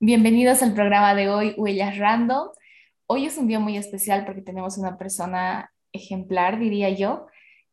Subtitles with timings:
[0.00, 2.50] Bienvenidos al programa de hoy, Huellas Random.
[3.06, 7.26] Hoy es un día muy especial porque tenemos una persona ejemplar, diría yo,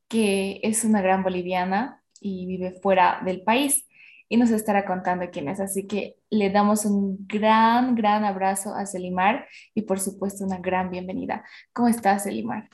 [0.08, 3.88] que es una gran boliviana y vive fuera del país
[4.28, 5.60] y nos estará contando quién es.
[5.60, 10.90] Así que le damos un gran, gran abrazo a Selimar y por supuesto una gran
[10.90, 11.46] bienvenida.
[11.74, 12.72] ¿Cómo estás, Selimar?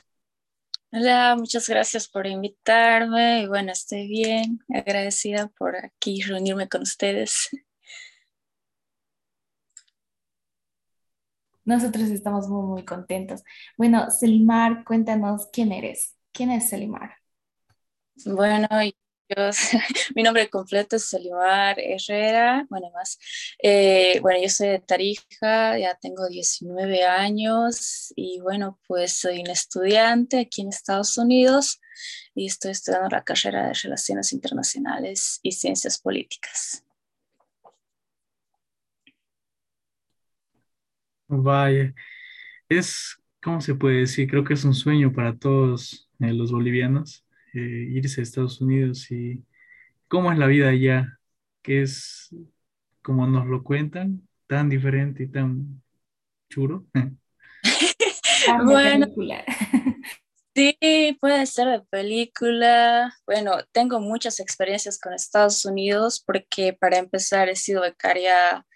[0.92, 7.50] Hola, muchas gracias por invitarme y bueno, estoy bien, agradecida por aquí reunirme con ustedes.
[11.64, 13.42] Nosotros estamos muy, muy contentos.
[13.76, 16.16] Bueno, Selimar, cuéntanos quién eres.
[16.32, 17.16] ¿Quién es Selimar?
[18.24, 18.68] Bueno,
[19.28, 19.36] yo,
[20.14, 23.18] mi nombre completo es Selimar Herrera, bueno, más.
[23.62, 29.50] Eh, bueno, yo soy de Tarija, ya tengo 19 años y bueno, pues soy un
[29.50, 31.80] estudiante aquí en Estados Unidos
[32.34, 36.84] y estoy estudiando la carrera de Relaciones Internacionales y Ciencias Políticas.
[41.28, 41.94] Vaya,
[42.68, 44.28] es, ¿cómo se puede decir?
[44.28, 49.10] Creo que es un sueño para todos eh, los bolivianos eh, irse a Estados Unidos
[49.10, 49.44] y
[50.08, 51.18] cómo es la vida allá,
[51.62, 52.34] que es,
[53.02, 55.82] como nos lo cuentan, tan diferente y tan
[56.48, 56.86] churo.
[58.64, 59.06] bueno,
[60.54, 63.14] sí, puede ser de película.
[63.26, 68.66] Bueno, tengo muchas experiencias con Estados Unidos porque para empezar he sido becaria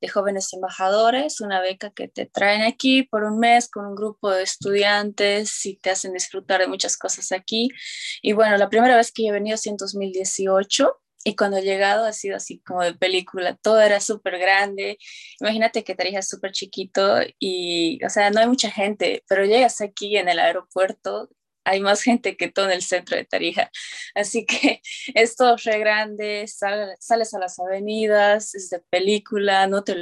[0.00, 4.30] de jóvenes embajadores, una beca que te traen aquí por un mes con un grupo
[4.30, 7.68] de estudiantes y te hacen disfrutar de muchas cosas aquí.
[8.22, 11.62] Y bueno, la primera vez que yo he venido es en 2018 y cuando he
[11.62, 14.96] llegado ha sido así como de película, todo era súper grande.
[15.40, 19.80] Imagínate que Tarija es súper chiquito y, o sea, no hay mucha gente, pero llegas
[19.80, 21.28] aquí en el aeropuerto
[21.66, 23.70] hay más gente que todo en el centro de Tarija.
[24.14, 24.80] Así que
[25.14, 29.94] es todo re grande, sales a las avenidas, es de película, no te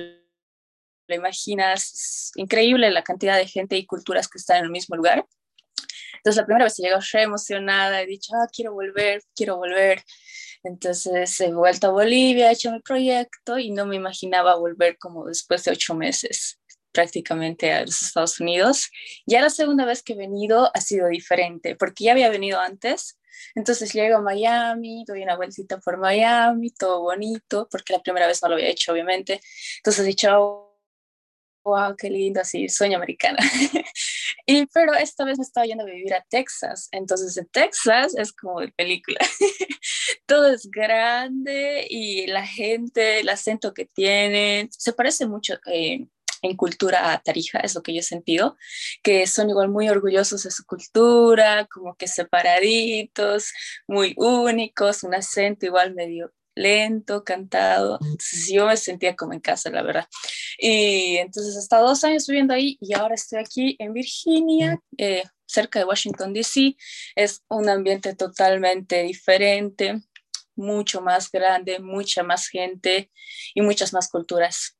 [1.06, 4.96] lo imaginas, es increíble la cantidad de gente y culturas que están en el mismo
[4.96, 5.26] lugar.
[6.16, 10.02] Entonces la primera vez llego re emocionada, he dicho, ah, quiero volver, quiero volver.
[10.62, 15.26] Entonces he vuelto a Bolivia, he hecho mi proyecto y no me imaginaba volver como
[15.26, 16.58] después de ocho meses
[16.94, 18.90] prácticamente a los Estados Unidos.
[19.26, 23.18] Ya la segunda vez que he venido ha sido diferente, porque ya había venido antes.
[23.54, 28.42] Entonces llego a Miami, doy una vueltita por Miami, todo bonito, porque la primera vez
[28.42, 29.40] no lo había hecho, obviamente.
[29.78, 30.64] Entonces he dicho,
[31.64, 33.38] wow, qué lindo, así, sueño americana.
[34.46, 38.32] y pero esta vez me estaba yendo a vivir a Texas, entonces en Texas es
[38.32, 39.18] como de película.
[40.26, 46.06] Todo es grande y la gente, el acento que tienen, se parece mucho eh,
[46.44, 48.56] en cultura tarija, es lo que yo he sentido,
[49.02, 53.52] que son igual muy orgullosos de su cultura, como que separaditos,
[53.88, 57.98] muy únicos, un acento igual medio lento, cantado.
[58.02, 60.06] Entonces yo me sentía como en casa, la verdad.
[60.58, 65.24] Y entonces he estado dos años viviendo ahí y ahora estoy aquí en Virginia, eh,
[65.46, 66.76] cerca de Washington, D.C.
[67.16, 70.02] Es un ambiente totalmente diferente,
[70.56, 73.10] mucho más grande, mucha más gente
[73.54, 74.73] y muchas más culturas.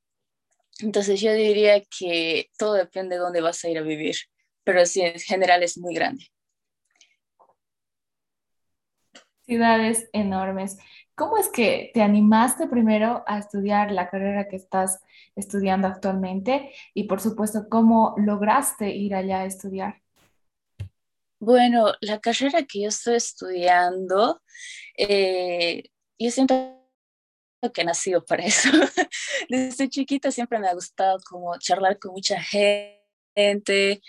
[0.80, 4.16] Entonces yo diría que todo depende de dónde vas a ir a vivir,
[4.64, 6.26] pero sí, en general es muy grande.
[9.42, 10.78] Ciudades enormes.
[11.14, 15.00] ¿Cómo es que te animaste primero a estudiar la carrera que estás
[15.36, 16.72] estudiando actualmente?
[16.92, 20.02] Y por supuesto, ¿cómo lograste ir allá a estudiar?
[21.38, 24.40] Bueno, la carrera que yo estoy estudiando,
[24.96, 25.84] eh,
[26.18, 26.54] yo siento
[27.72, 28.70] que he nacido para eso.
[29.48, 34.00] Desde chiquita siempre me ha gustado como charlar con mucha gente,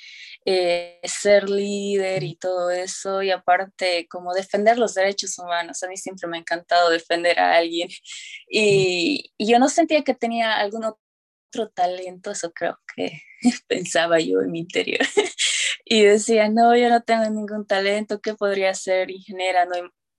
[0.46, 5.82] eh, ser líder y todo eso, y aparte como defender los derechos humanos.
[5.84, 7.90] A mí siempre me ha encantado defender a alguien
[8.50, 13.22] y, y yo no sentía que tenía algún otro talento, eso creo que
[13.68, 15.06] pensaba yo en mi interior.
[15.86, 19.66] y decía, no, yo no tengo ningún talento, ¿qué podría ser ingeniera?
[19.66, 19.76] No,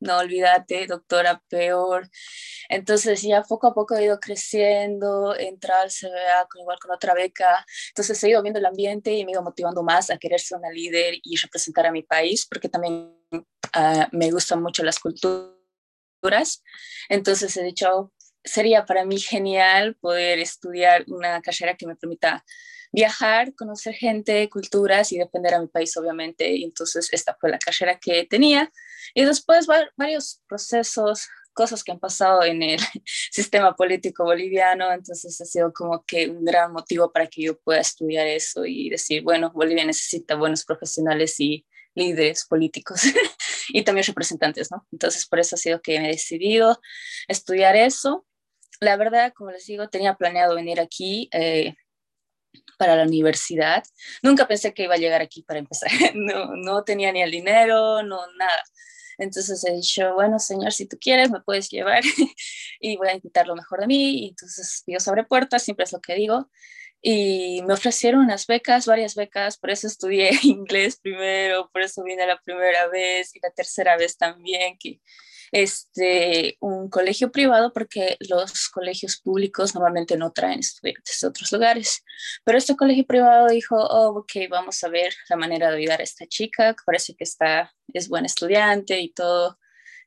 [0.06, 2.08] no olvídate, doctora, peor.
[2.68, 7.14] Entonces ya poco a poco he ido creciendo, entrar al CBA con, igual con otra
[7.14, 7.64] beca.
[7.88, 10.58] Entonces he ido viendo el ambiente y me he ido motivando más a querer ser
[10.58, 16.62] una líder y representar a mi país, porque también uh, me gustan mucho las culturas.
[17.08, 18.12] Entonces he dicho,
[18.44, 22.44] sería para mí genial poder estudiar una carrera que me permita
[22.96, 26.50] viajar, conocer gente, culturas y defender a mi país, obviamente.
[26.56, 28.72] Y entonces esta fue la carrera que tenía.
[29.14, 29.66] Y después
[29.96, 32.80] varios procesos, cosas que han pasado en el
[33.30, 37.80] sistema político boliviano, entonces ha sido como que un gran motivo para que yo pueda
[37.80, 43.02] estudiar eso y decir, bueno, Bolivia necesita buenos profesionales y líderes políticos
[43.68, 44.86] y también representantes, ¿no?
[44.90, 46.80] Entonces por eso ha sido que me he decidido
[47.28, 48.26] estudiar eso
[48.80, 51.74] la verdad, como les digo, tenía planeado venir aquí eh,
[52.78, 53.84] para la universidad.
[54.22, 55.90] Nunca pensé que iba a llegar aquí para empezar.
[56.14, 58.62] No, no tenía ni el dinero, no nada.
[59.18, 62.02] Entonces he dicho, bueno, señor, si tú quieres, me puedes llevar
[62.80, 64.24] y voy a intentar lo mejor de mí.
[64.24, 66.50] Y entonces Dios abre puertas, siempre es lo que digo.
[67.02, 72.26] Y me ofrecieron unas becas, varias becas, por eso estudié inglés primero, por eso vine
[72.26, 75.00] la primera vez y la tercera vez también, que
[75.52, 82.04] este, un colegio privado porque los colegios públicos normalmente no traen estudiantes de otros lugares.
[82.44, 86.04] Pero este colegio privado dijo, oh, ok, vamos a ver la manera de ayudar a
[86.04, 89.58] esta chica, que parece que está, es buena estudiante y todo.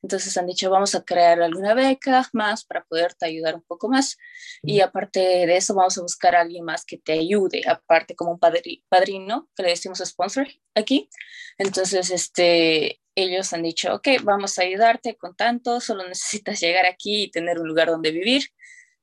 [0.01, 4.18] Entonces han dicho, vamos a crear alguna beca más para poderte ayudar un poco más.
[4.62, 8.31] Y aparte de eso, vamos a buscar a alguien más que te ayude, aparte como
[8.31, 11.09] un padrino, que le decimos sponsor aquí.
[11.57, 17.24] Entonces, este, ellos han dicho, ok, vamos a ayudarte con tanto, solo necesitas llegar aquí
[17.24, 18.44] y tener un lugar donde vivir.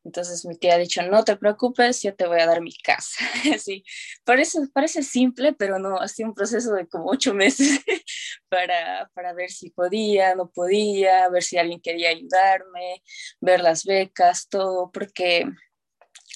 [0.06, 3.24] Entonces mi tía ha dicho, no te preocupes, yo te voy a dar mi casa.
[3.54, 3.84] Así,
[4.24, 7.80] parece, parece simple, pero no, ha sido un proceso de como ocho meses
[8.48, 13.02] para, para ver si podía, no podía, ver si alguien quería ayudarme,
[13.40, 15.44] ver las becas, todo, porque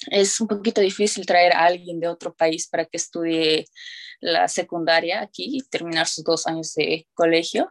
[0.07, 3.67] es un poquito difícil traer a alguien de otro país para que estudie
[4.21, 7.69] la secundaria aquí y terminar sus dos años de colegio.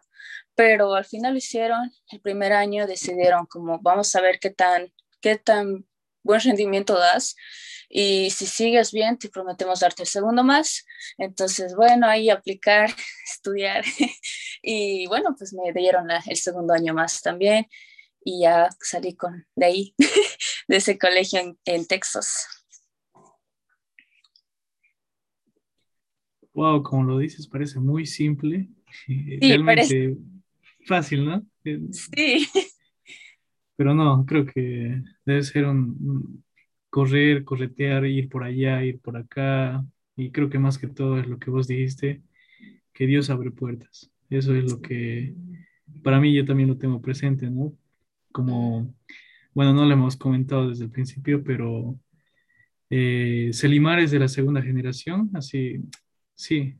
[0.55, 4.93] Pero al final lo hicieron, el primer año decidieron como vamos a ver qué tan,
[5.23, 5.87] qué tan
[6.23, 7.35] buen rendimiento das
[7.89, 10.85] y si sigues bien te prometemos darte el segundo más.
[11.19, 12.91] Entonces, bueno, ahí aplicar,
[13.33, 13.85] estudiar
[14.63, 17.67] y bueno, pues me dieron el segundo año más también
[18.23, 19.95] y ya salí con, de ahí,
[20.69, 22.47] de ese colegio en, Texas.
[26.55, 28.69] Wow, como lo dices, parece muy simple.
[29.41, 30.17] Realmente
[30.87, 31.47] fácil, ¿no?
[31.63, 32.47] Sí.
[33.77, 36.45] Pero no, creo que debe ser un,
[36.91, 39.85] correr, corretear, ir por allá, ir por acá.
[40.17, 42.23] Y creo que más que todo es lo que vos dijiste,
[42.93, 44.11] que Dios abre puertas.
[44.29, 45.35] Eso es lo que
[46.03, 47.75] para mí yo también lo tengo presente, ¿no?
[48.33, 48.95] como,
[49.55, 51.99] bueno, no lo hemos comentado desde el principio, pero
[52.89, 55.81] eh, Selimar es de la segunda generación, así,
[56.41, 56.75] sí,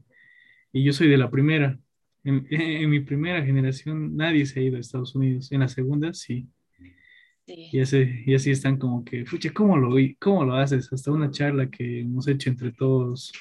[0.73, 1.79] y yo soy de la primera.
[2.23, 6.49] En, mi primera generación nadie se ha ido a Estados Unidos, en la segunda sí.
[7.47, 10.93] Y, así, y así están como que, fucha, ¿cómo lo, ¿cómo lo haces?
[10.93, 13.33] Hasta una charla que hemos hecho entre todos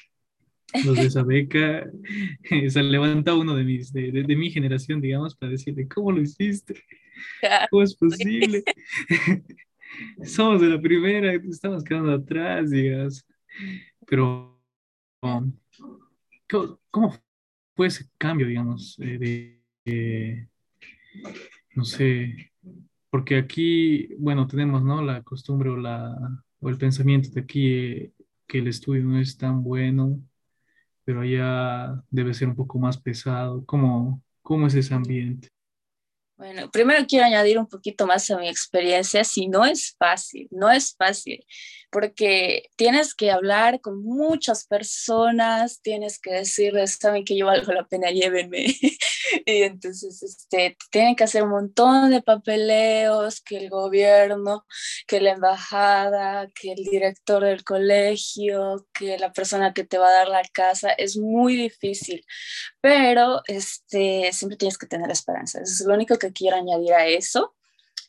[0.85, 1.85] los de esa beca,
[2.69, 6.21] se levanta uno de, mis, de, de, de mi generación, digamos, para decirle, ¿cómo lo
[6.21, 6.75] hiciste?
[7.69, 8.63] ¿Cómo es posible?
[10.23, 13.25] Somos de la primera, estamos quedando atrás, digamos.
[14.07, 14.59] Pero,
[15.21, 15.51] um,
[16.49, 17.15] ¿cómo,
[17.75, 20.47] fue ese cambio, digamos, eh,
[21.75, 22.51] no sé,
[23.09, 25.01] porque aquí, bueno, tenemos, ¿no?
[25.01, 26.15] La costumbre o, la,
[26.59, 28.13] o el pensamiento de aquí eh,
[28.47, 30.21] que el estudio no es tan bueno,
[31.05, 33.65] pero allá debe ser un poco más pesado.
[33.65, 35.49] ¿Cómo, cómo es ese ambiente?
[36.37, 39.23] Bueno, primero quiero añadir un poquito más a mi experiencia.
[39.23, 41.45] Si no es fácil, no es fácil,
[41.91, 47.87] porque tienes que hablar con muchas personas, tienes que decirles, saben que yo valgo la
[47.87, 48.65] pena, llévenme.
[49.45, 54.65] y entonces, este, tienen que hacer un montón de papeleos, que el gobierno,
[55.07, 60.13] que la embajada, que el director del colegio, que la persona que te va a
[60.13, 60.91] dar la casa.
[60.91, 62.25] Es muy difícil,
[62.81, 65.61] pero este, siempre tienes que tener esperanza.
[65.61, 67.55] Eso es lo único que quiero añadir a eso.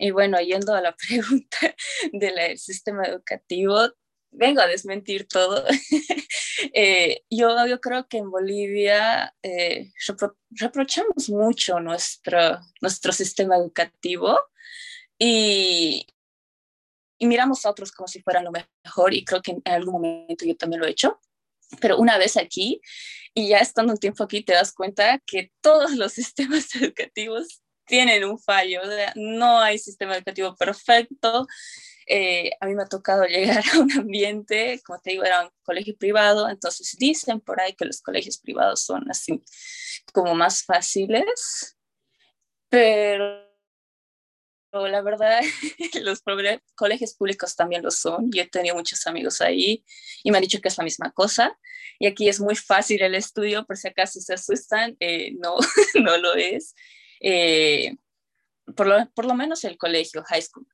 [0.00, 1.76] Y bueno, yendo a la pregunta
[2.12, 3.90] del sistema educativo,
[4.33, 5.64] vengo a desmentir todo.
[6.75, 9.90] Eh, yo, yo creo que en Bolivia eh,
[10.50, 14.38] reprochamos mucho nuestro, nuestro sistema educativo
[15.19, 16.07] y,
[17.19, 20.45] y miramos a otros como si fueran lo mejor y creo que en algún momento
[20.45, 21.19] yo también lo he hecho.
[21.80, 22.83] Pero una vez aquí
[23.33, 28.25] y ya estando un tiempo aquí te das cuenta que todos los sistemas educativos tienen
[28.25, 28.81] un fallo,
[29.17, 31.47] no hay sistema educativo perfecto.
[32.07, 35.51] Eh, a mí me ha tocado llegar a un ambiente, como te digo, era un
[35.63, 39.43] colegio privado, entonces dicen por ahí que los colegios privados son así
[40.13, 41.77] como más fáciles,
[42.69, 43.51] pero
[44.73, 45.41] la verdad,
[46.03, 46.23] los
[46.77, 48.31] colegios públicos también lo son.
[48.31, 49.85] Yo he tenido muchos amigos ahí
[50.23, 51.59] y me han dicho que es la misma cosa.
[51.99, 55.57] Y aquí es muy fácil el estudio, por si acaso se asustan, eh, no,
[56.03, 56.75] no lo es.
[57.21, 57.97] Eh,
[58.75, 60.67] por, lo, menos el colegio, high school.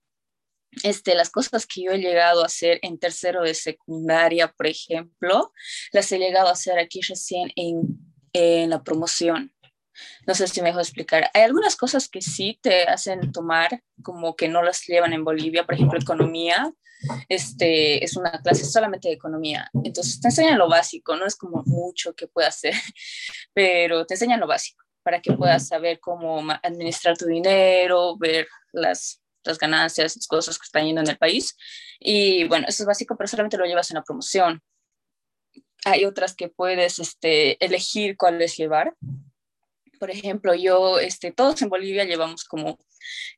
[0.83, 5.53] Este, las cosas que yo he llegado a hacer en tercero de secundaria, por ejemplo,
[5.93, 7.99] las he llegado a hacer aquí recién en,
[8.33, 9.53] en la promoción.
[10.26, 11.31] No sé si me dejo explicar.
[11.33, 15.65] Hay algunas cosas que sí te hacen tomar, como que no las llevan en Bolivia,
[15.65, 16.71] por ejemplo, economía.
[17.29, 19.71] Este es una clase solamente de economía.
[19.83, 22.75] Entonces te enseñan lo básico, no es como mucho que puedas hacer,
[23.55, 29.23] pero te enseñan lo básico para que puedas saber cómo administrar tu dinero, ver las,
[29.45, 31.57] las ganancias, las cosas que están yendo en el país.
[32.01, 34.61] Y bueno, eso es básico, pero solamente lo llevas en la promoción.
[35.85, 38.97] Hay otras que puedes este, elegir cuáles llevar
[40.01, 42.77] por ejemplo, yo, este, todos en Bolivia llevamos como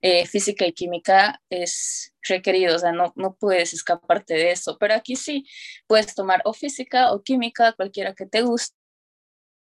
[0.00, 4.94] eh, física y química es requerido, o sea, no, no puedes escaparte de eso, pero
[4.94, 5.46] aquí sí,
[5.86, 8.74] puedes tomar o física o química, cualquiera que te guste.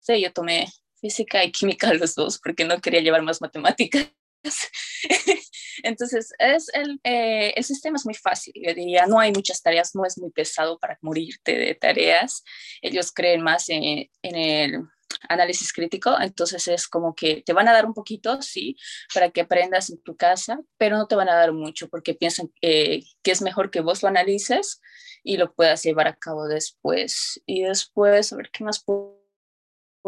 [0.08, 0.68] Yo tomé
[1.00, 4.12] física y química los dos porque no quería llevar más matemáticas.
[5.84, 9.96] Entonces, es el, eh, el, sistema es muy fácil, yo diría, no hay muchas tareas,
[9.96, 12.44] no es muy pesado para morirte de tareas.
[12.82, 14.82] Ellos creen más en, en el
[15.28, 18.78] análisis crítico, entonces es como que te van a dar un poquito, sí,
[19.14, 22.52] para que aprendas en tu casa, pero no te van a dar mucho porque piensan
[22.62, 24.82] que es mejor que vos lo analices
[25.24, 27.42] y lo puedas llevar a cabo después.
[27.46, 29.19] Y después, a ver qué más puedo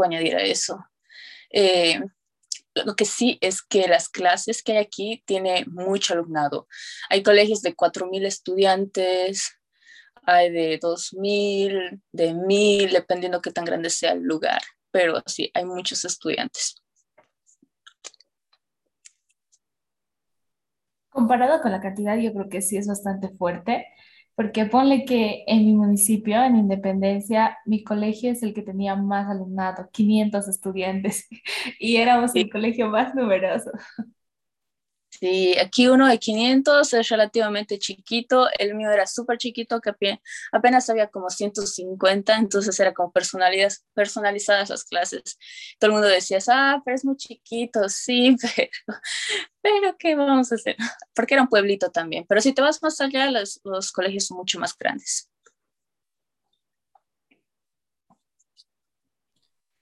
[0.04, 0.86] añadir a eso.
[1.50, 2.02] Eh,
[2.74, 6.68] lo que sí es que las clases que hay aquí tiene mucho alumnado.
[7.10, 9.52] Hay colegios de 4.000 estudiantes,
[10.24, 15.66] hay de 2.000, de 1.000, dependiendo qué tan grande sea el lugar pero sí, hay
[15.66, 16.76] muchos estudiantes.
[21.10, 23.88] Comparado con la cantidad, yo creo que sí es bastante fuerte,
[24.42, 29.30] porque ponle que en mi municipio, en Independencia, mi colegio es el que tenía más
[29.30, 31.28] alumnado, 500 estudiantes,
[31.80, 33.70] y éramos el colegio más numeroso.
[35.22, 39.92] Sí, aquí uno de 500 es relativamente chiquito, el mío era súper chiquito, que
[40.52, 45.38] apenas había como 150, entonces era como personalizadas las clases.
[45.80, 48.70] Todo el mundo decía, ah, pero es muy chiquito, sí, pero,
[49.62, 50.76] pero ¿qué vamos a hacer?
[51.16, 54.38] Porque era un pueblito también, pero si te vas más allá, los, los colegios son
[54.38, 55.30] mucho más grandes.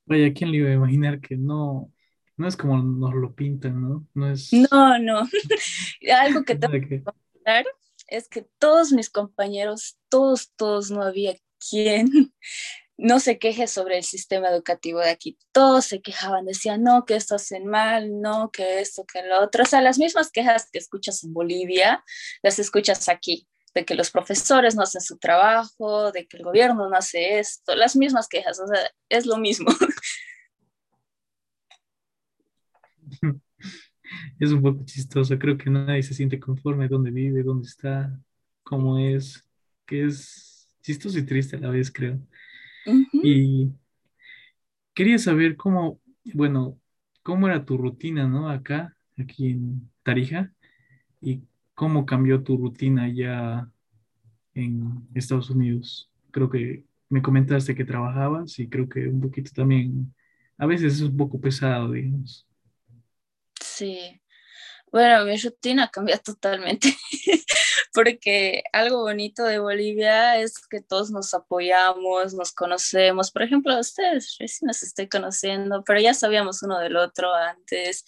[0.06, 1.92] Vaya, ¿quién le iba a imaginar que no,
[2.40, 4.08] no es como nos lo pintan, ¿no?
[4.14, 4.54] No, es...
[4.54, 5.28] no, no.
[6.22, 7.66] Algo que tengo que contar
[8.08, 11.36] es que todos mis compañeros, todos, todos, no había
[11.70, 12.34] quien
[12.98, 15.38] no se queje sobre el sistema educativo de aquí.
[15.52, 19.64] Todos se quejaban, decían, no, que esto hacen mal, no, que esto, que lo otro.
[19.64, 22.06] O sea, las mismas quejas que escuchas en Bolivia,
[22.42, 26.90] las escuchas aquí, de que los profesores no hacen su trabajo, de que el gobierno
[26.90, 29.68] no hace esto, las mismas quejas, o sea, es lo mismo.
[34.40, 35.38] es un poco chistoso.
[35.38, 38.20] Creo que nadie se siente conforme dónde vive, dónde está,
[38.64, 39.46] cómo es,
[39.86, 42.20] que es chistoso y triste a la vez, creo.
[43.14, 43.72] Y
[44.94, 46.02] quería saber cómo,
[46.34, 46.80] bueno,
[47.24, 48.50] cómo era tu rutina, ¿no?
[48.50, 50.54] Acá, aquí en Tarija,
[51.22, 51.44] y
[51.76, 53.70] cómo cambió tu rutina ya
[54.54, 56.10] en Estados Unidos.
[56.32, 60.14] Creo que me comentaste que trabajabas y creo que un poquito también,
[60.58, 62.49] a veces es un poco pesado, digamos.
[63.80, 64.22] Sí.
[64.92, 66.90] Bueno, mi rutina cambia totalmente,
[67.94, 73.32] porque algo bonito de Bolivia es que todos nos apoyamos, nos conocemos.
[73.32, 78.04] Por ejemplo, ustedes recién nos estoy conociendo, pero ya sabíamos uno del otro antes.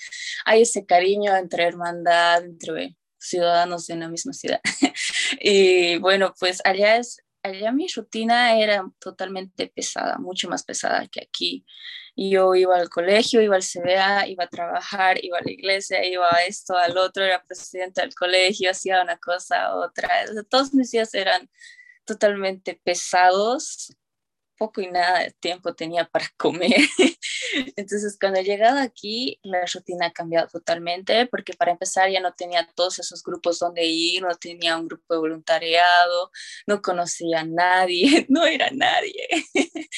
[0.45, 4.59] Hay ese cariño entre hermandad, entre ciudadanos de una misma ciudad.
[5.39, 11.21] y bueno, pues allá es, allá mi rutina era totalmente pesada, mucho más pesada que
[11.21, 11.65] aquí.
[12.15, 16.27] Yo iba al colegio, iba al CBA, iba a trabajar, iba a la iglesia, iba
[16.29, 20.09] a esto, al otro, era presidente del colegio, hacía una cosa, otra.
[20.49, 21.49] todos mis días eran
[22.05, 23.95] totalmente pesados
[24.61, 26.75] poco y nada de tiempo tenía para comer.
[27.75, 32.31] Entonces, cuando he llegado aquí, la rutina ha cambiado totalmente, porque para empezar ya no
[32.33, 36.29] tenía todos esos grupos donde ir, no tenía un grupo de voluntariado,
[36.67, 39.27] no conocía a nadie, no era nadie.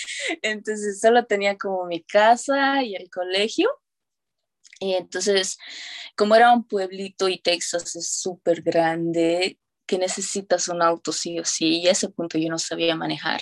[0.42, 3.70] Entonces, solo tenía como mi casa y el colegio.
[4.80, 5.58] Y entonces,
[6.18, 9.58] como era un pueblito y Texas es súper grande,
[9.94, 13.42] que necesitas un auto sí o sí, y a ese punto yo no sabía manejar.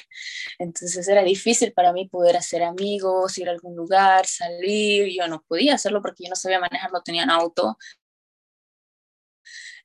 [0.60, 5.42] Entonces era difícil para mí poder hacer amigos, ir a algún lugar, salir, yo no
[5.48, 7.78] podía hacerlo porque yo no sabía manejar, no tenía un auto.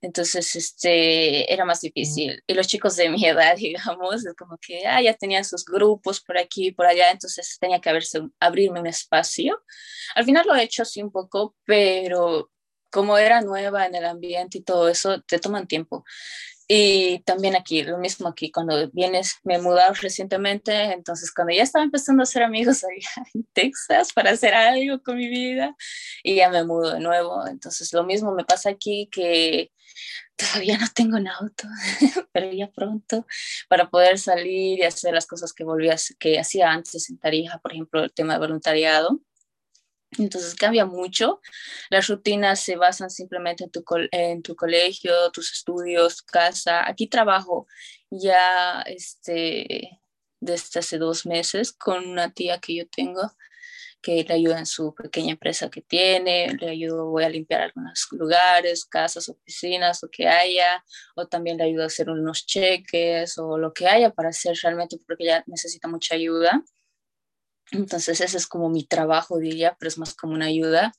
[0.00, 2.42] Entonces, este, era más difícil.
[2.46, 6.20] Y los chicos de mi edad, digamos, es como que ah, ya tenían sus grupos
[6.20, 7.90] por aquí y por allá, entonces tenía que
[8.40, 9.62] abrirme un espacio.
[10.16, 12.50] Al final lo he hecho así un poco, pero
[12.90, 16.04] como era nueva en el ambiente y todo eso, te toman tiempo.
[16.68, 21.62] Y también aquí, lo mismo aquí, cuando vienes, me he mudado recientemente, entonces cuando ya
[21.62, 25.76] estaba empezando a hacer amigos allá en Texas para hacer algo con mi vida,
[26.24, 29.70] y ya me mudo de nuevo, entonces lo mismo me pasa aquí que
[30.36, 31.68] todavía no tengo un auto,
[32.32, 33.26] pero ya pronto,
[33.68, 37.58] para poder salir y hacer las cosas que volví a, que hacía antes en Tarija,
[37.58, 39.20] por ejemplo, el tema de voluntariado.
[40.18, 41.40] Entonces cambia mucho.
[41.90, 46.88] Las rutinas se basan simplemente en tu, en tu colegio, tus estudios, tu casa.
[46.88, 47.66] Aquí trabajo
[48.10, 50.00] ya este,
[50.40, 53.32] desde hace dos meses con una tía que yo tengo
[54.06, 58.06] que le ayuda en su pequeña empresa que tiene, le ayudo, voy a limpiar algunos
[58.12, 60.84] lugares, casas, oficinas, lo que haya,
[61.16, 64.96] o también le ayudo a hacer unos cheques o lo que haya para hacer realmente
[65.04, 66.62] porque ella necesita mucha ayuda.
[67.70, 70.92] Entonces ese es como mi trabajo, diría, pero es más como una ayuda.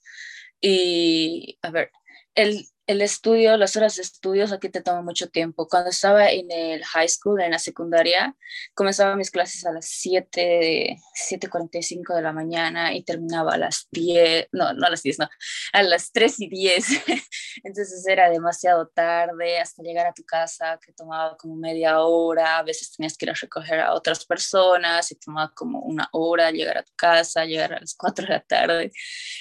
[0.62, 1.92] Y a ver,
[2.36, 5.68] el, el estudio, las horas de estudios aquí te toma mucho tiempo.
[5.68, 8.34] Cuando estaba en el high school, en la secundaria,
[8.74, 10.98] comenzaba mis clases a las 7,
[11.30, 15.30] 7.45 de la mañana y terminaba a las 10, no, no a las 10, no,
[15.74, 16.88] a las 3 y 10.
[17.64, 22.64] Entonces era demasiado tarde hasta llegar a tu casa, que tomaba como media hora, a
[22.64, 26.78] veces tenías que ir a recoger a otras personas y tomaba como una hora llegar
[26.78, 28.92] a tu casa, llegar a las 4 de la tarde,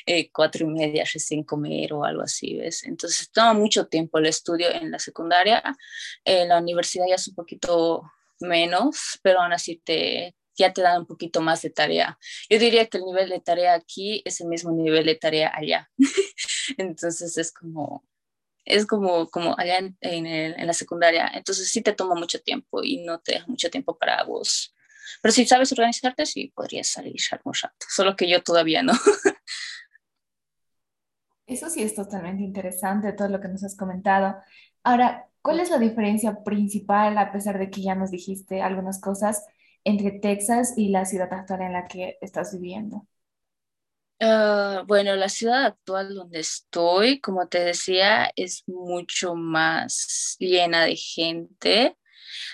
[0.04, 2.82] eh, 4 y media recién comer o algo así, ¿ves?
[2.84, 5.62] Entonces toma mucho tiempo el estudio en la secundaria.
[6.24, 8.02] En la universidad ya es un poquito
[8.40, 12.18] menos, pero aún así te, ya te dan un poquito más de tarea.
[12.48, 15.90] Yo diría que el nivel de tarea aquí es el mismo nivel de tarea allá.
[16.78, 18.04] Entonces es como,
[18.64, 21.30] es como, como allá en, en, la secundaria.
[21.34, 24.74] Entonces sí te toma mucho tiempo y no te deja mucho tiempo para vos.
[25.20, 27.86] Pero si sabes organizarte, sí podrías salir algún rato.
[27.86, 28.94] Solo que yo todavía no.
[31.46, 34.36] Eso sí es totalmente interesante, todo lo que nos has comentado.
[34.82, 39.44] Ahora, ¿cuál es la diferencia principal, a pesar de que ya nos dijiste algunas cosas,
[39.84, 43.06] entre Texas y la ciudad actual en la que estás viviendo?
[44.20, 50.96] Ah, bueno, la ciudad actual donde estoy, como te decía, es mucho más llena de
[50.96, 51.98] gente.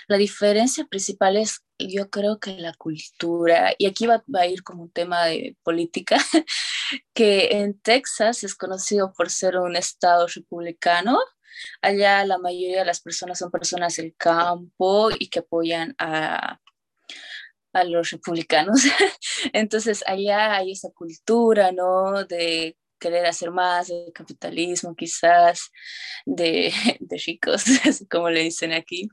[0.07, 4.63] La diferencia principal es, yo creo que la cultura, y aquí va, va a ir
[4.63, 6.17] como un tema de política,
[7.13, 11.19] que en Texas es conocido por ser un estado republicano.
[11.81, 16.59] Allá la mayoría de las personas son personas del campo y que apoyan a,
[17.73, 18.81] a los republicanos.
[19.53, 22.23] Entonces allá hay esa cultura, ¿no?
[22.25, 25.71] De querer hacer más, de capitalismo quizás,
[26.25, 27.65] de, de ricos,
[28.09, 29.09] como le dicen aquí.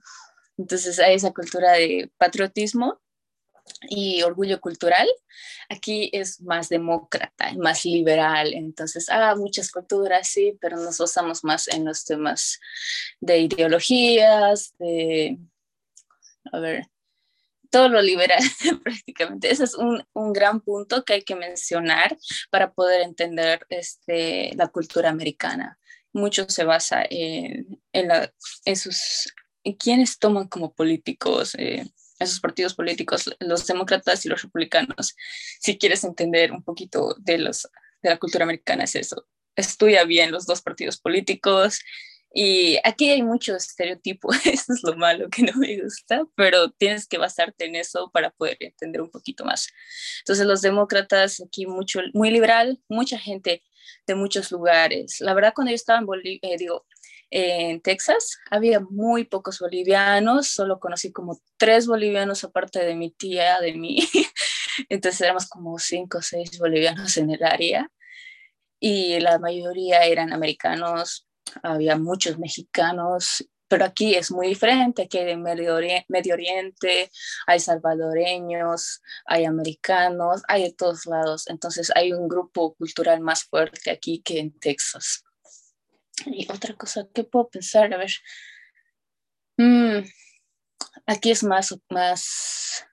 [0.60, 3.00] Entonces hay esa cultura de patriotismo
[3.88, 5.08] y orgullo cultural,
[5.68, 11.68] aquí es más demócrata, más liberal, entonces, ah, muchas culturas, sí, pero nos basamos más
[11.68, 12.60] en los temas
[13.20, 15.38] de ideologías, de,
[16.52, 16.86] a ver,
[17.70, 18.42] todo lo liberal
[18.84, 19.50] prácticamente.
[19.50, 22.18] Ese es un, un, gran punto que hay que mencionar
[22.50, 25.78] para poder entender este, la cultura americana.
[26.12, 29.32] Mucho se basa en, en, sus,
[29.64, 31.54] en quienes toman como políticos.
[31.56, 31.86] Eh,
[32.20, 35.16] esos partidos políticos, los demócratas y los republicanos.
[35.58, 37.68] Si quieres entender un poquito de, los,
[38.02, 39.26] de la cultura americana, es eso.
[39.56, 41.80] Estudia bien los dos partidos políticos.
[42.32, 47.08] Y aquí hay mucho estereotipo, eso es lo malo que no me gusta, pero tienes
[47.08, 49.68] que basarte en eso para poder entender un poquito más.
[50.20, 53.64] Entonces los demócratas aquí mucho, muy liberal, mucha gente
[54.06, 55.20] de muchos lugares.
[55.20, 56.86] La verdad cuando yo estaba en Bolivia, eh, digo,
[57.30, 58.38] en Texas.
[58.50, 64.08] Había muy pocos bolivianos, solo conocí como tres bolivianos aparte de mi tía, de mí.
[64.88, 67.90] Entonces éramos como cinco o seis bolivianos en el área
[68.80, 71.28] y la mayoría eran americanos,
[71.62, 77.10] había muchos mexicanos, pero aquí es muy diferente, aquí hay Medio Medio Oriente,
[77.46, 83.90] hay salvadoreños, hay americanos, hay de todos lados, entonces hay un grupo cultural más fuerte
[83.90, 85.24] aquí que en Texas.
[86.26, 88.12] Y otra cosa que puedo pensar, a ver,
[89.58, 90.04] mm,
[91.06, 92.86] aquí es más, más,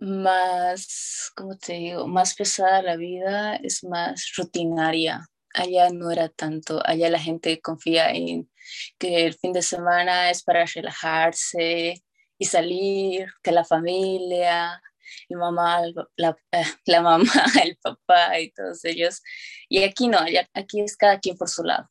[0.00, 2.06] más, ¿cómo te digo?
[2.06, 5.26] Más pesada la vida, es más rutinaria.
[5.54, 8.50] Allá no era tanto, allá la gente confía en
[8.98, 12.02] que el fin de semana es para relajarse
[12.38, 14.80] y salir, que la familia,
[15.28, 15.82] mi mamá,
[16.16, 17.24] la, eh, la mamá,
[17.64, 19.22] el papá y todos ellos.
[19.68, 20.18] Y aquí no,
[20.54, 21.88] aquí es cada quien por su lado.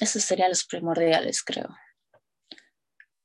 [0.00, 1.68] Esos serían los primordiales, creo.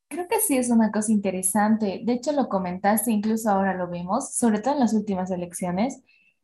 [0.07, 2.01] Creo que sí es una cosa interesante.
[2.03, 6.01] De hecho, lo comentaste, incluso ahora lo vimos, sobre todo en las últimas elecciones,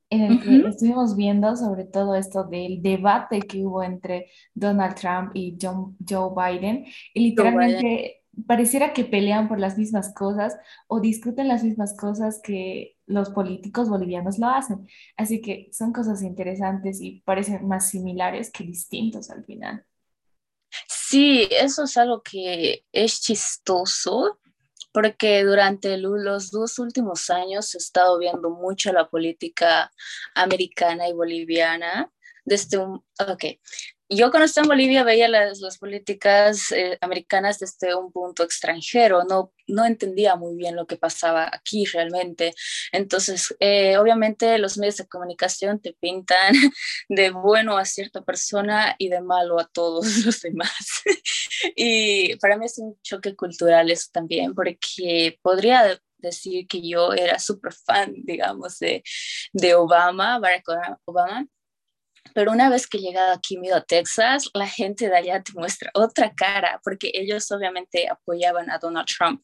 [0.10, 5.32] en el que estuvimos viendo sobre todo esto del debate que hubo entre Donald Trump
[5.34, 6.86] y John, Joe Biden.
[7.14, 10.58] Y literalmente pareciera que pelean por las mismas cosas
[10.88, 14.88] o discuten las mismas cosas que los políticos bolivianos lo hacen.
[15.18, 19.86] Así que son cosas interesantes y parecen más similares que distintos al final.
[21.15, 24.38] Sí, eso es algo que es chistoso
[24.91, 29.93] porque durante los dos últimos años he estado viendo mucho la política
[30.34, 32.12] americana y boliviana
[32.43, 33.45] desde un, ok,
[34.10, 39.24] yo cuando estaba en Bolivia veía las, las políticas eh, americanas desde un punto extranjero,
[39.24, 42.54] no, no entendía muy bien lo que pasaba aquí realmente.
[42.91, 46.54] Entonces, eh, obviamente los medios de comunicación te pintan
[47.10, 51.04] de bueno a cierta persona y de malo a todos los demás.
[51.76, 57.39] y para mí es un choque cultural eso también, porque podría decir que yo era
[57.39, 59.04] súper fan, digamos, de,
[59.54, 60.65] de Obama, Barack
[61.06, 61.48] Obama,
[62.36, 66.34] pero una vez que llegado aquí a Texas, la gente de allá te muestra otra
[66.36, 69.41] cara, porque ellos obviamente apoyaban a Donald Trump.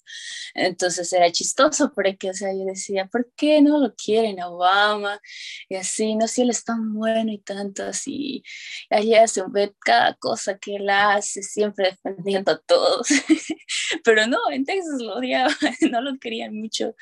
[0.54, 5.22] Entonces era chistoso, porque o sea, yo decía, ¿por qué no lo quieren Obama?
[5.70, 8.44] Y así, no sé, si él es tan bueno y tanto así.
[8.90, 13.08] Allá se ve cada cosa que él hace, siempre defendiendo a todos.
[14.04, 15.56] Pero no, en Texas lo odiaban,
[15.92, 16.94] no lo querían mucho.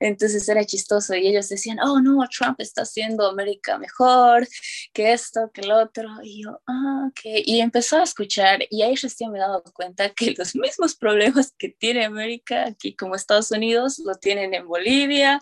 [0.00, 4.48] Entonces era chistoso y ellos decían, oh no, Trump está haciendo América mejor,
[4.94, 8.94] que esto que el otro, y yo, ah, ok, y empezó a escuchar, y ahí
[8.94, 13.50] recién me he dado cuenta que los mismos problemas que tiene América, aquí como Estados
[13.50, 15.40] Unidos, lo tienen en Bolivia,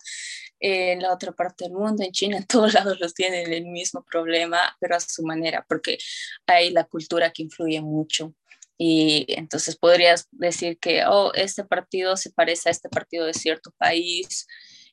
[0.61, 4.05] en la otra parte del mundo, en China, en todos lados los tienen el mismo
[4.05, 5.98] problema, pero a su manera, porque
[6.46, 8.35] hay la cultura que influye mucho.
[8.78, 13.70] Y entonces podrías decir que, oh, este partido se parece a este partido de cierto
[13.78, 14.46] país,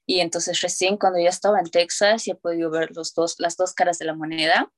[0.05, 3.57] y entonces recién cuando ya estaba en Texas ya he podido ver los dos, las
[3.57, 4.71] dos caras de la moneda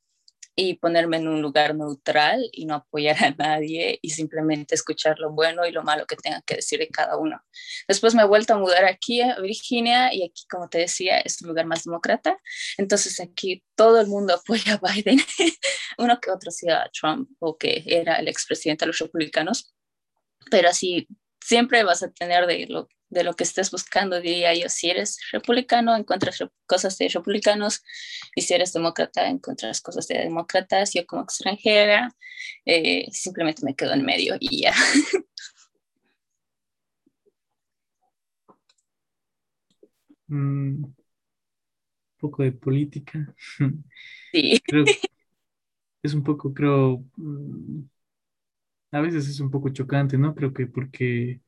[0.55, 5.31] y ponerme en un lugar neutral y no apoyar a nadie y simplemente escuchar lo
[5.31, 7.41] bueno y lo malo que tenga que decir de cada uno.
[7.87, 11.41] Después me he vuelto a mudar aquí a Virginia y aquí, como te decía, es
[11.41, 12.37] un lugar más demócrata.
[12.77, 15.19] Entonces aquí todo el mundo apoya a Biden,
[15.97, 19.73] uno que otro sea Trump o que era el expresidente de los republicanos,
[20.49, 21.07] pero así
[21.39, 24.69] siempre vas a tener de lo de lo que estés buscando, diría yo.
[24.69, 27.83] Si eres republicano, encuentras cosas de republicanos,
[28.35, 30.93] y si eres demócrata, encuentras cosas de demócratas.
[30.93, 32.15] Yo como extranjera,
[32.65, 34.73] eh, simplemente me quedo en medio y ya.
[40.27, 40.95] Mm, un
[42.17, 43.35] poco de política.
[44.31, 44.61] Sí.
[46.03, 47.81] es un poco, creo, mm,
[48.91, 50.35] a veces es un poco chocante, ¿no?
[50.35, 51.41] Creo que porque,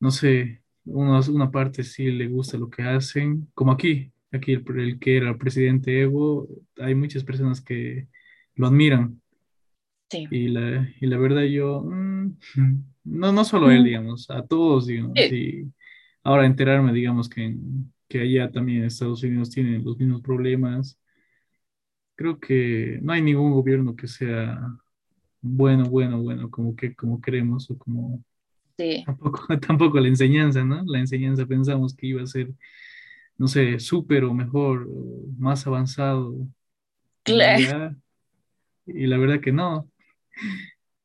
[0.00, 4.98] no sé, una parte sí le gusta lo que hacen, como aquí, aquí el, el,
[4.98, 8.08] que era el presidente Evo, hay muchas personas que
[8.54, 9.20] lo admiran.
[10.10, 10.26] Sí.
[10.30, 12.36] Y, la, y la verdad yo, mm,
[13.04, 15.18] no, no solo a él, digamos, a todos, digamos.
[15.18, 15.72] Y
[16.22, 17.56] ahora enterarme, digamos, que,
[18.08, 20.98] que allá también Estados Unidos tienen los mismos problemas.
[22.14, 24.60] Creo que no hay ningún gobierno que sea
[25.40, 28.22] bueno, bueno, bueno, como que como queremos o como
[29.04, 30.82] Tampoco, tampoco la enseñanza, ¿no?
[30.86, 32.48] La enseñanza pensamos que iba a ser,
[33.36, 34.88] no sé, súper o mejor,
[35.38, 36.34] más avanzado.
[37.22, 37.96] Claro.
[38.86, 39.88] Y la verdad que no.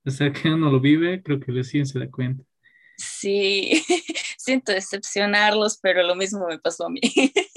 [0.05, 2.43] O sea, que uno lo vive, creo que recién se da cuenta.
[2.97, 3.83] Sí,
[4.37, 7.01] siento decepcionarlos, pero lo mismo me pasó a mí.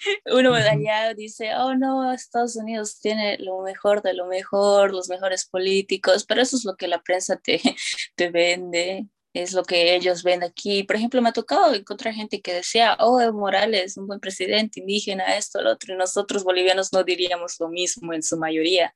[0.26, 5.46] Uno allá dice, oh no, Estados Unidos tiene lo mejor de lo mejor, los mejores
[5.46, 7.60] políticos, pero eso es lo que la prensa te,
[8.16, 10.82] te vende es lo que ellos ven aquí.
[10.82, 14.80] Por ejemplo, me ha tocado encontrar gente que decía, oh, Evo Morales, un buen presidente,
[14.80, 18.94] indígena, esto, lo otro, y nosotros bolivianos no diríamos lo mismo en su mayoría.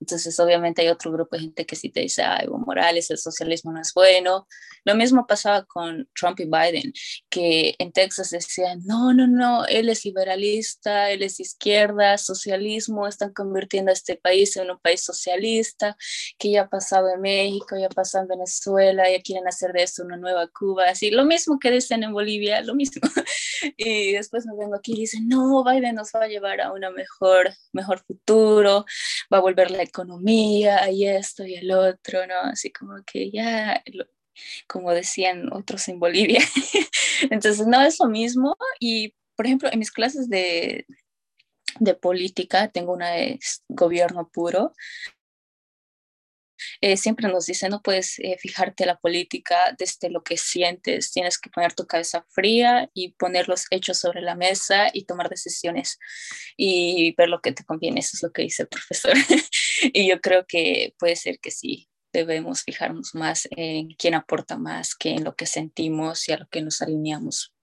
[0.00, 3.18] Entonces, obviamente hay otro grupo de gente que sí te dice, ah, Evo Morales, el
[3.18, 4.46] socialismo no es bueno.
[4.84, 6.92] Lo mismo pasaba con Trump y Biden,
[7.30, 13.32] que en Texas decían, no, no, no, él es liberalista, él es izquierda, socialismo, están
[13.32, 15.96] convirtiendo a este país en un país socialista,
[16.38, 19.82] que ya ha pasado en México, ya ha pasado en Venezuela, ya quieren hacer de
[19.82, 23.02] esto una nueva Cuba, así, lo mismo que dicen en Bolivia, lo mismo.
[23.76, 26.80] y después me vengo aquí y dicen, no, Biden nos va a llevar a un
[26.94, 28.84] mejor, mejor futuro,
[29.32, 32.40] va a volver la economía y esto y el otro, ¿no?
[32.42, 33.82] Así como que ya,
[34.66, 36.40] como decían otros en Bolivia.
[37.30, 38.56] Entonces, no es lo mismo.
[38.80, 40.86] Y, por ejemplo, en mis clases de,
[41.80, 44.72] de política, tengo una de gobierno puro,
[46.80, 51.38] eh, siempre nos dice, no puedes eh, fijarte la política desde lo que sientes, tienes
[51.38, 55.98] que poner tu cabeza fría y poner los hechos sobre la mesa y tomar decisiones
[56.56, 59.14] y ver lo que te conviene, eso es lo que dice el profesor.
[59.92, 64.94] y yo creo que puede ser que sí, debemos fijarnos más en quién aporta más
[64.94, 67.54] que en lo que sentimos y a lo que nos alineamos.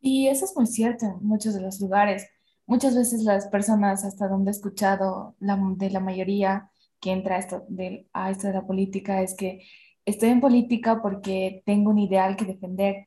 [0.00, 2.28] Y eso es muy cierto en muchos de los lugares.
[2.64, 6.70] Muchas veces las personas, hasta donde he escuchado la, de la mayoría
[7.06, 9.60] que entra esto, de, a esto de la política, es que
[10.04, 13.06] estoy en política porque tengo un ideal que defender.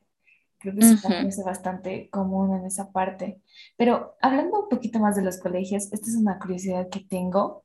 [0.58, 3.42] Creo que eso también es bastante común en esa parte.
[3.76, 7.64] Pero hablando un poquito más de los colegios, esta es una curiosidad que tengo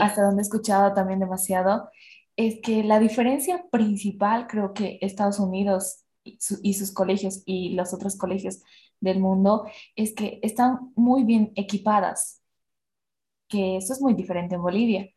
[0.00, 1.88] hasta donde he escuchado también demasiado,
[2.36, 8.16] es que la diferencia principal, creo que Estados Unidos y, sus colegios y los otros
[8.16, 8.60] colegios
[9.00, 12.42] del mundo, es que están muy bien equipadas,
[13.48, 15.08] que eso es muy diferente en Bolivia.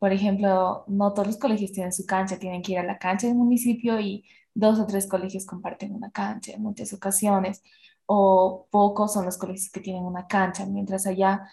[0.00, 3.28] Por ejemplo, no todos los colegios tienen su cancha, tienen que ir a la cancha
[3.28, 7.62] del municipio y dos o tres colegios comparten una cancha en muchas ocasiones,
[8.06, 11.44] o pocos son los colegios que tienen una cancha, mientras allá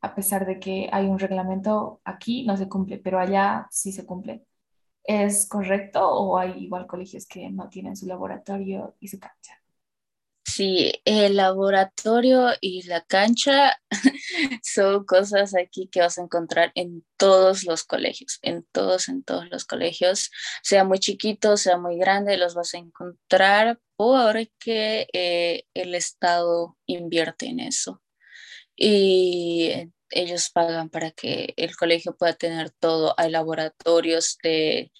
[0.00, 4.06] a pesar de que hay un reglamento aquí, no se cumple, pero allá sí se
[4.06, 4.46] cumple.
[5.04, 9.61] ¿Es correcto o hay igual colegios que no tienen su laboratorio y su cancha?
[10.54, 13.78] Sí, el laboratorio y la cancha
[14.62, 19.48] son cosas aquí que vas a encontrar en todos los colegios, en todos, en todos
[19.50, 20.30] los colegios,
[20.62, 27.46] sea muy chiquito, sea muy grande, los vas a encontrar porque eh, el Estado invierte
[27.46, 28.02] en eso
[28.76, 33.14] y ellos pagan para que el colegio pueda tener todo.
[33.16, 34.92] Hay laboratorios de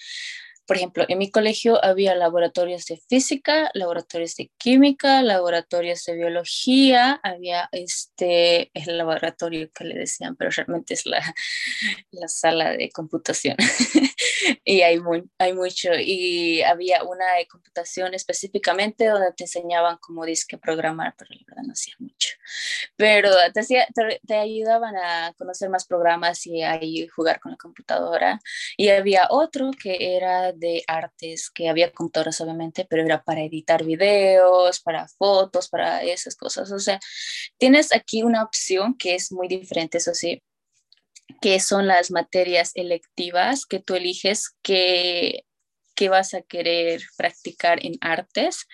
[0.67, 7.21] por ejemplo, en mi colegio había laboratorios de física, laboratorios de química, laboratorios de biología,
[7.23, 11.21] había este, el laboratorio que le decían, pero realmente es la,
[12.13, 13.57] la sala de computación.
[14.65, 20.25] y hay, muy, hay mucho, y había una de computación específicamente donde te enseñaban cómo
[20.25, 22.31] disque programar, pero la verdad no hacía mucho.
[22.97, 26.81] Pero te, te, ayudaban a conocer más programas y a
[27.15, 28.41] jugar con la computadora.
[28.77, 33.85] Y había otro que era de artes, que había computadoras obviamente, pero era para editar
[33.85, 36.71] videos, para fotos, para esas cosas.
[36.73, 36.99] O sea,
[37.59, 40.43] tienes aquí una opción que es muy diferente, eso sí,
[41.41, 45.45] que son las materias electivas que tú eliges que
[45.95, 48.67] que vas a querer practicar en artes.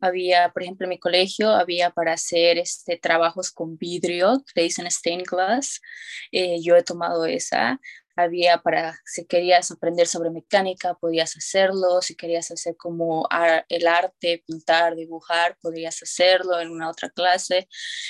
[0.00, 4.90] Había, por ejemplo, en mi colegio, había para hacer este, trabajos con vidrio, le dicen
[4.90, 5.80] stained glass.
[6.30, 7.80] Eh, yo he tomado esa
[8.16, 13.28] había para, si querías aprender sobre mecánica, podías hacerlo, si querías hacer como
[13.68, 17.68] el arte, pintar, dibujar, podías hacerlo en una otra clase,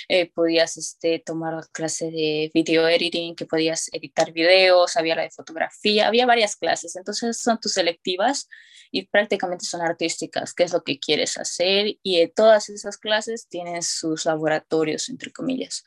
[0.08, 5.22] eh, podías este, tomar la clase de video editing, que podías editar videos, había la
[5.22, 8.48] de fotografía, había varias clases, entonces son tus selectivas
[8.90, 13.82] y prácticamente son artísticas, qué es lo que quieres hacer y todas esas clases tienen
[13.82, 15.84] sus laboratorios, entre comillas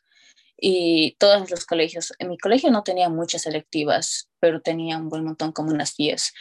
[0.58, 2.14] y todos los colegios.
[2.20, 6.34] En mi colegio no tenía muchas selectivas, pero tenía un buen montón, como unas 10.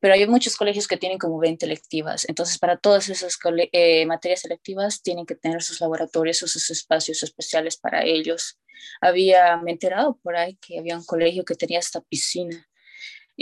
[0.00, 2.28] Pero hay muchos colegios que tienen como 20 electivas.
[2.28, 3.38] Entonces, para todas esas
[3.72, 8.58] eh, materias selectivas, tienen que tener sus laboratorios, sus espacios especiales para ellos.
[9.00, 12.68] Había, me enterado por ahí que había un colegio que tenía esta piscina.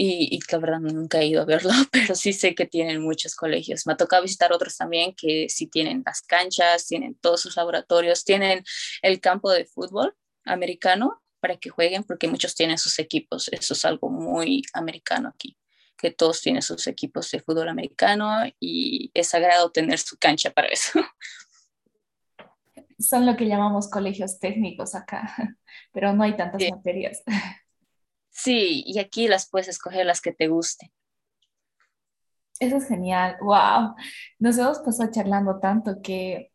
[0.02, 3.34] Y, y la verdad nunca he ido a verlo, pero sí sé que tienen muchos
[3.36, 3.86] colegios.
[3.86, 8.24] Me ha tocado visitar otros también que sí tienen las canchas, tienen todos sus laboratorios,
[8.24, 8.64] tienen
[9.02, 13.48] el campo de fútbol americano para que jueguen, porque muchos tienen sus equipos.
[13.48, 15.58] Eso es algo muy americano aquí,
[15.98, 20.68] que todos tienen sus equipos de fútbol americano y es sagrado tener su cancha para
[20.68, 20.98] eso.
[22.98, 25.34] Son lo que llamamos colegios técnicos acá,
[25.92, 27.22] pero no hay tantas materias.
[28.42, 30.90] Sí, y aquí las puedes escoger las que te gusten.
[32.58, 33.94] Eso es genial, wow.
[34.38, 36.50] Nos hemos pasado charlando tanto que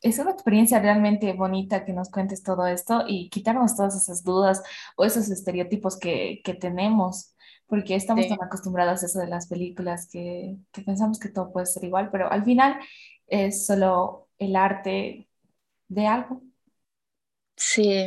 [0.00, 4.62] es una experiencia realmente bonita que nos cuentes todo esto y quitarnos todas esas dudas
[4.96, 7.34] o esos estereotipos que, tenemos,
[7.66, 11.66] porque estamos tan acostumbrados a eso de las películas que, que, pensamos que todo puede
[11.66, 12.78] ser igual, pero al final
[13.26, 15.28] es solo el arte
[15.88, 16.42] de algo.
[17.56, 18.06] Sí,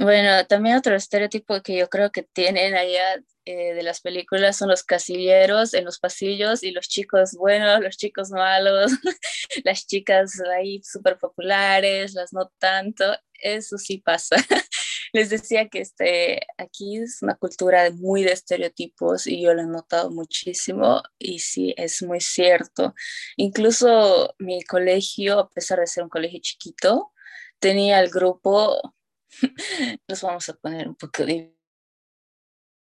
[0.00, 4.68] bueno, también otro estereotipo que yo creo que tienen allá eh, de las películas son
[4.68, 8.92] los casilleros en los pasillos y los chicos buenos, los chicos malos,
[9.64, 14.36] las chicas ahí súper populares, las no tanto, eso sí pasa.
[15.14, 19.66] Les decía que este, aquí es una cultura muy de estereotipos y yo lo he
[19.66, 22.94] notado muchísimo y sí, es muy cierto.
[23.36, 27.12] Incluso mi colegio, a pesar de ser un colegio chiquito,
[27.58, 28.94] tenía el grupo,
[30.08, 31.58] los vamos a poner un poco de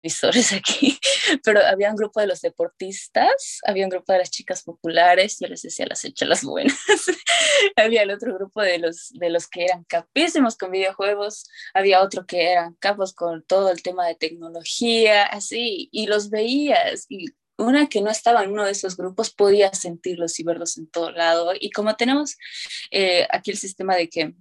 [0.01, 0.97] televisores aquí,
[1.43, 5.47] pero había un grupo de los deportistas, había un grupo de las chicas populares, yo
[5.47, 6.77] les decía las hechas las buenas,
[7.75, 12.25] había el otro grupo de los, de los que eran capísimos con videojuegos, había otro
[12.25, 17.87] que eran capos con todo el tema de tecnología, así, y los veías, y una
[17.89, 21.51] que no estaba en uno de esos grupos podía sentirlos y verlos en todo lado,
[21.59, 22.37] y como tenemos
[22.91, 24.33] eh, aquí el sistema de que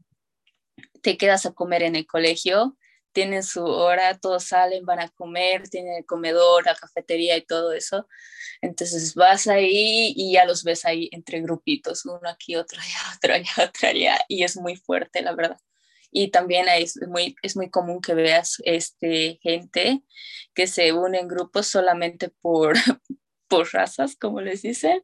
[1.02, 2.76] te quedas a comer en el colegio,
[3.12, 7.72] tienen su hora, todos salen, van a comer, tienen el comedor, la cafetería y todo
[7.72, 8.06] eso.
[8.60, 13.34] Entonces vas ahí y ya los ves ahí entre grupitos, uno aquí, otro allá, otro
[13.34, 15.58] allá, otro allá, y es muy fuerte, la verdad.
[16.10, 20.02] Y también es muy, es muy común que veas este, gente
[20.54, 22.76] que se une en grupos solamente por,
[23.48, 25.02] por razas, como les dicen,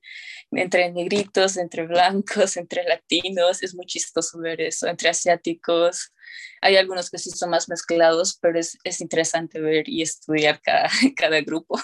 [0.50, 6.12] entre negritos, entre blancos, entre latinos, es muy chistoso ver eso, entre asiáticos.
[6.62, 10.88] Hay algunos que sí son más mezclados, pero es, es interesante ver y estudiar cada,
[11.16, 11.78] cada grupo.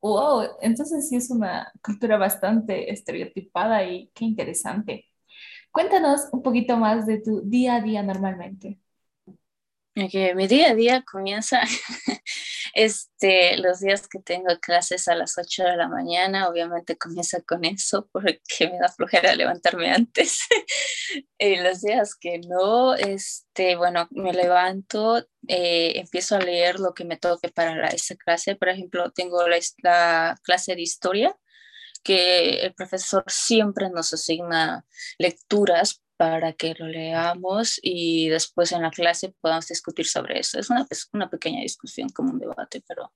[0.00, 5.06] Wow, entonces sí es una cultura bastante estereotipada y qué interesante.
[5.72, 8.80] Cuéntanos un poquito más de tu día a día normalmente.
[9.94, 11.60] Okay, mi día a día comienza
[12.74, 17.64] este, los días que tengo clases a las 8 de la mañana, obviamente comienza con
[17.64, 20.40] eso porque me da flojera levantarme antes.
[21.38, 27.04] y los días que no, este, bueno, me levanto, eh, empiezo a leer lo que
[27.04, 28.56] me toque para esa clase.
[28.56, 31.36] Por ejemplo, tengo la, la clase de historia
[32.02, 34.84] que el profesor siempre nos asigna
[35.18, 40.56] lecturas para que lo leamos y después en la clase podamos discutir sobre eso.
[40.60, 43.12] Es una, una pequeña discusión, como un debate, pero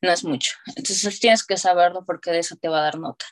[0.00, 0.54] no es mucho.
[0.74, 3.26] Entonces tienes que saberlo porque de eso te va a dar nota.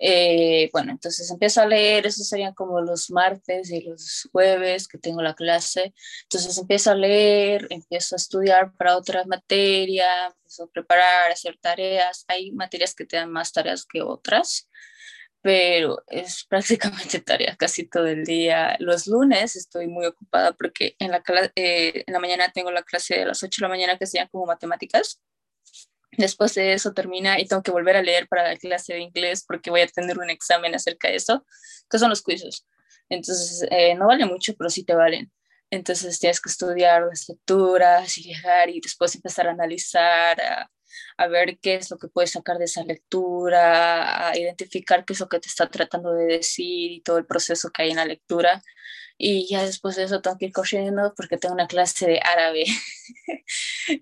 [0.00, 4.98] Eh, bueno, entonces empiezo a leer, esos serían como los martes y los jueves que
[4.98, 5.94] tengo la clase.
[6.22, 11.56] Entonces empiezo a leer, empiezo a estudiar para otra materia, empiezo a preparar, a hacer
[11.60, 12.24] tareas.
[12.26, 14.68] Hay materias que te dan más tareas que otras
[15.42, 18.76] pero es prácticamente tarea casi todo el día.
[18.80, 21.22] Los lunes estoy muy ocupada porque en la,
[21.54, 24.18] eh, en la mañana tengo la clase de las 8 de la mañana que se
[24.18, 25.20] llama como matemáticas.
[26.12, 29.44] Después de eso termina y tengo que volver a leer para la clase de inglés
[29.46, 31.44] porque voy a tener un examen acerca de eso,
[31.90, 32.66] que son los quizzes.
[33.08, 35.30] Entonces, eh, no vale mucho, pero sí te valen.
[35.70, 40.70] Entonces tienes que estudiar las lecturas y llegar y después empezar a analizar, a,
[41.16, 45.20] a ver qué es lo que puedes sacar de esa lectura, a identificar qué es
[45.20, 48.04] lo que te está tratando de decir y todo el proceso que hay en la
[48.04, 48.62] lectura.
[49.18, 52.64] Y ya después de eso tengo que ir corriendo porque tengo una clase de árabe.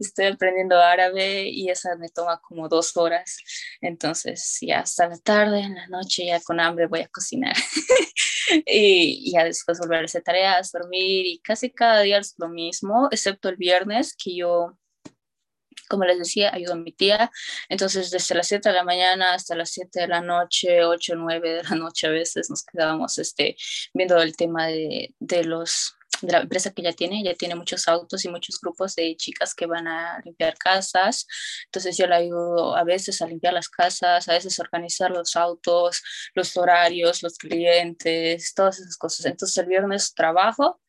[0.01, 3.37] Estoy aprendiendo árabe y esa me toma como dos horas.
[3.81, 7.55] Entonces ya hasta la tarde, en la noche, ya con hambre voy a cocinar.
[8.67, 13.09] y ya después volver a hacer tareas, dormir y casi cada día es lo mismo,
[13.11, 14.77] excepto el viernes que yo
[15.89, 17.31] como les decía, ayudo a mi tía.
[17.69, 21.51] Entonces, desde las 7 de la mañana hasta las 7 de la noche, 8, 9
[21.55, 23.57] de la noche a veces nos quedábamos este,
[23.93, 27.89] viendo el tema de, de los de la empresa que ya tiene, ya tiene muchos
[27.89, 31.27] autos y muchos grupos de chicas que van a limpiar casas.
[31.67, 35.37] Entonces yo le ayudo a veces a limpiar las casas, a veces a organizar los
[35.37, 36.03] autos,
[36.35, 39.27] los horarios, los clientes, todas esas cosas.
[39.27, 40.81] Entonces el viernes trabajo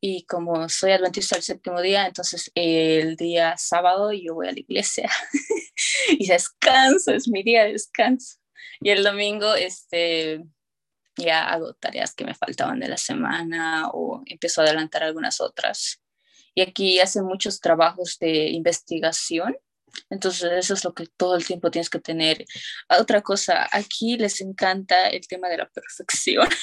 [0.00, 4.60] y como soy adventista el séptimo día, entonces el día sábado yo voy a la
[4.60, 5.10] iglesia
[6.10, 8.36] y descanso, es mi día de descanso.
[8.80, 10.44] Y el domingo este,
[11.16, 16.00] ya hago tareas que me faltaban de la semana o empiezo a adelantar algunas otras.
[16.54, 19.56] Y aquí hacen muchos trabajos de investigación
[20.10, 22.44] entonces, eso es lo que todo el tiempo tienes que tener.
[22.88, 26.48] Otra cosa, aquí les encanta el tema de la perfección.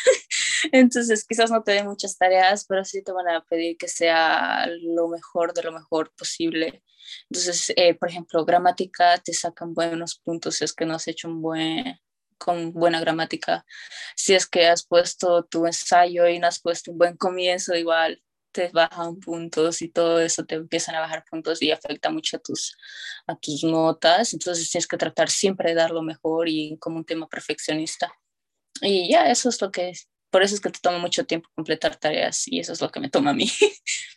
[0.72, 4.68] Entonces, quizás no te den muchas tareas, pero sí te van a pedir que sea
[4.82, 6.84] lo mejor de lo mejor posible.
[7.30, 11.28] Entonces, eh, por ejemplo, gramática te sacan buenos puntos si es que no has hecho
[11.28, 12.00] un buen,
[12.38, 13.66] con buena gramática.
[14.16, 18.22] Si es que has puesto tu ensayo y no has puesto un buen comienzo, igual
[18.52, 22.40] te bajan puntos y todo eso te empiezan a bajar puntos y afecta mucho a
[22.40, 22.78] tus,
[23.28, 24.34] a tus notas.
[24.34, 28.14] Entonces tienes que tratar siempre de dar lo mejor y como un tema perfeccionista.
[28.82, 29.94] Y ya, eso es lo que.
[30.30, 33.00] Por eso es que te toma mucho tiempo completar tareas y eso es lo que
[33.00, 33.48] me toma a mí.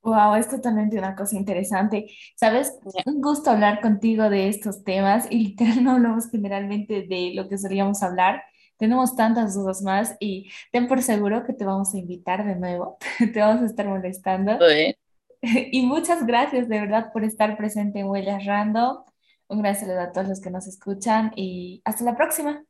[0.00, 2.06] Wow, es totalmente una cosa interesante.
[2.34, 2.72] Sabes,
[3.04, 7.58] un gusto hablar contigo de estos temas y literal no hablamos generalmente de lo que
[7.58, 8.42] solíamos hablar,
[8.78, 12.96] tenemos tantas dudas más y ten por seguro que te vamos a invitar de nuevo,
[13.18, 14.58] te vamos a estar molestando.
[15.40, 19.04] Y muchas gracias de verdad por estar presente en Huellas Random.
[19.46, 22.64] Un gran saludo a todos los que nos escuchan y hasta la próxima.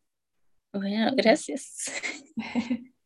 [0.72, 1.90] Bueno, gracias.